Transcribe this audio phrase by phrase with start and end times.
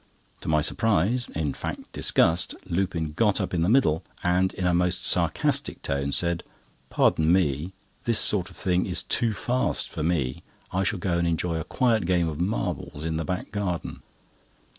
[0.39, 4.73] To my surprise, in fact disgust, Lupin got up in the middle, and, in a
[4.73, 6.41] most sarcastic tone, said:
[6.89, 7.73] "Pardon me,
[8.05, 10.41] this sort of thing is too fast for me,
[10.71, 14.01] I shall go and enjoy a quiet game of marbles in the back garden."